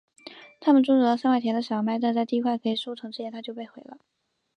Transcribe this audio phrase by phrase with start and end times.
[0.59, 3.99] 他们种植了三块田的小麦但是在第一块可以收成之前它就被毁了。